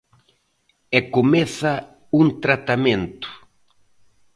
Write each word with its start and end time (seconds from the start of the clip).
E 0.97 0.99
comeza 1.15 1.73
un 2.19 2.27
tratamento. 2.43 3.27